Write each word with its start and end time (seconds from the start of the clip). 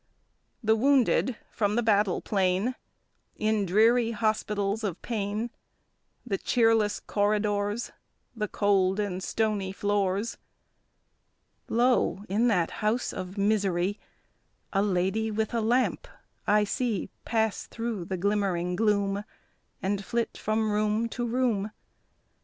The 0.63 0.75
wounded 0.75 1.37
from 1.51 1.75
the 1.75 1.83
battle 1.83 2.21
plain 2.21 2.73
In 3.35 3.67
dreary 3.67 4.09
hospitals 4.09 4.83
of 4.83 4.99
pain, 5.03 5.51
The 6.25 6.39
cheerless 6.39 6.99
corridors, 6.99 7.91
The 8.35 8.47
cold 8.47 8.99
and 8.99 9.21
stony 9.21 9.71
floors. 9.71 10.39
Lo! 11.69 12.23
in 12.27 12.47
that 12.47 12.71
house 12.81 13.13
of 13.13 13.37
misery 13.37 13.99
A 14.73 14.81
lady 14.81 15.29
with 15.29 15.53
a 15.53 15.61
lamp 15.61 16.07
I 16.47 16.63
see 16.63 17.11
Pass 17.23 17.67
through 17.67 18.05
the 18.05 18.17
glimmering 18.17 18.75
gloom, 18.75 19.23
And 19.83 20.03
flit 20.03 20.35
from 20.35 20.71
room 20.71 21.09
to 21.09 21.27
room. 21.27 21.69